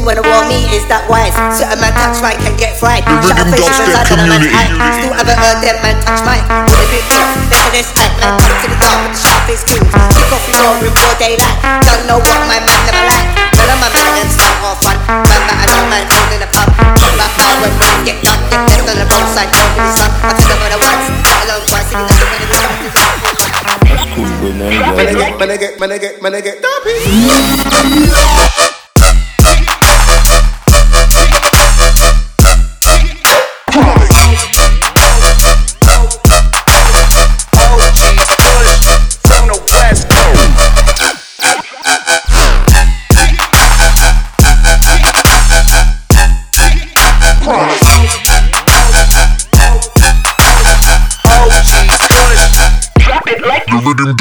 You 0.00 0.08
wanna 0.08 0.24
warn 0.24 0.48
me, 0.48 0.64
is 0.72 0.88
that 0.88 1.04
wise? 1.12 1.36
Certain 1.52 1.76
man 1.76 1.92
touch 1.92 2.24
right 2.24 2.40
can 2.40 2.56
get 2.56 2.72
fried. 2.72 3.04
The 3.04 3.20
Shut 3.20 3.36
up, 3.36 3.52
rhythm 3.52 3.52
face 3.52 3.68
dubstep 3.68 3.84
inside 3.84 4.08
of 4.08 4.16
a 4.16 4.32
man's 4.32 4.48
community. 4.48 4.80
eye. 4.80 4.96
Still 4.96 5.12
haven't 5.12 5.36
heard 5.44 5.60
them 5.60 5.76
man 5.84 5.96
touch 6.00 6.24
mine. 6.24 6.40
What 6.48 6.80
a 6.80 6.86
big 6.88 7.04
deal. 7.04 7.20
Look 7.20 7.60
at 7.60 7.68
this 7.76 7.92
act, 8.00 8.16
man. 8.16 8.32
Come 8.40 8.56
to 8.64 8.68
the 8.72 8.80
dark 8.80 8.96
with 9.04 9.12
the 9.12 9.20
sharp 9.20 9.40
face 9.44 9.60
too. 9.60 9.76
Kick 9.76 10.32
off 10.32 10.40
your 10.48 10.56
door 10.56 10.88
in 10.88 10.92
broad 10.96 11.20
daylight. 11.20 11.84
Don't 11.84 12.04
know 12.08 12.16
what 12.16 12.40
my 12.48 12.64
man 12.64 12.80
never 12.88 13.04
like. 13.12 13.28
None 13.60 13.68
of 13.76 13.76
my 13.76 13.92
man 13.92 14.08
them 14.16 14.28
start 14.32 14.56
off 14.64 14.80
fun. 14.80 14.96
Man, 15.04 15.20
man, 15.20 15.56
I 15.60 15.64
know 15.68 15.84
man, 15.92 16.04
hold 16.08 16.32
in 16.32 16.40
a 16.40 16.48
pub. 16.48 16.68
Talk 16.96 17.12
about 17.12 17.32
power 17.36 17.60
when 17.60 17.72
man 17.76 18.00
get 18.08 18.16
done. 18.24 18.40
Get 18.48 18.56
left 18.72 18.88
on 18.88 18.96
the 18.96 19.04
wrong 19.04 19.28
side, 19.36 19.52
don't 19.52 19.68
be 19.76 19.84
son. 20.00 20.08
I 20.24 20.32
tell 20.32 20.48
them 20.48 20.64
what 20.64 20.72
I 20.72 20.78
want. 20.80 21.00
Let 21.28 21.44
alone 21.44 21.64
twice. 21.68 21.92
If 21.92 22.00
you 22.00 22.08
don't 22.08 22.16
do 22.16 22.24
anything, 22.40 22.72
Man, 24.40 25.12
I 25.12 25.12
get, 25.12 25.36
man, 25.36 25.50
I 25.52 25.56
get, 25.60 25.76
man, 25.76 25.92
I 25.92 25.98
get, 26.00 26.22
man, 26.24 26.32
I 26.32 26.40
get 26.40 26.56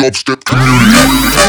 dubstep 0.09 0.43
community. 0.43 1.48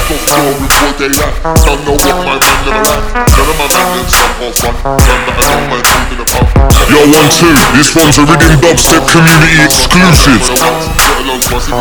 Kick 0.51 0.59
off 0.59 0.99
your 0.99 1.07
door 1.07 1.07
in. 1.07 1.15
Don't 1.63 1.79
know 1.87 1.95
what 1.95 2.11
my 2.27 2.35
man 2.35 2.59
never 2.67 2.83
like. 2.83 3.07
None 3.15 3.47
of 3.47 3.55
my 3.55 3.71
man 3.71 3.87
them 3.95 4.03
start 4.11 4.35
off 4.43 4.51
fun. 4.59 4.75
Man, 4.83 5.19
that 5.23 5.39
I 5.39 5.47
know 5.47 5.63
man, 5.71 5.79
hold 5.79 6.11
in 6.11 6.19
a 6.19 6.27
pub. 6.27 6.43
Yo, 6.91 6.99
one, 7.07 7.31
two. 7.31 7.55
This 7.79 7.95
one's 7.95 8.19
a 8.19 8.27
riddim 8.27 8.59
dubstep 8.59 9.07
community 9.07 9.63
exclusive. 9.63 10.43
Let 10.43 11.23
alone 11.23 11.39
twice 11.39 11.71
if 11.71 11.79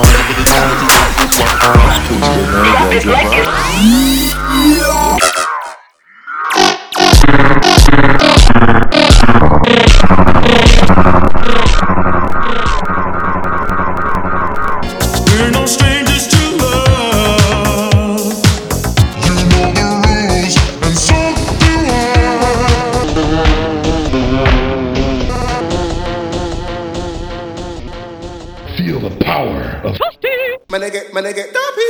My 30.71 30.79
nigga, 30.79 31.13
my 31.13 31.21
nigga, 31.21 31.53
don't 31.53 31.77
be. 31.77 31.90